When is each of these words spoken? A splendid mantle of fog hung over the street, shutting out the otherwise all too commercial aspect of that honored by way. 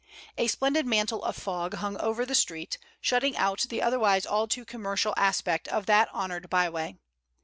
A 0.35 0.47
splendid 0.47 0.87
mantle 0.87 1.23
of 1.23 1.35
fog 1.35 1.75
hung 1.75 1.95
over 1.99 2.25
the 2.25 2.33
street, 2.33 2.79
shutting 3.01 3.37
out 3.37 3.67
the 3.69 3.83
otherwise 3.83 4.25
all 4.25 4.47
too 4.47 4.65
commercial 4.65 5.13
aspect 5.15 5.67
of 5.67 5.85
that 5.85 6.09
honored 6.11 6.49
by 6.49 6.67
way. 6.71 6.95